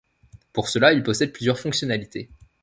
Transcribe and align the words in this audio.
Pour 0.51 0.67
cela, 0.67 0.93
il 0.93 1.03
possède 1.03 1.31
plusieurs 1.31 1.59
fonctionnalités. 1.59 2.31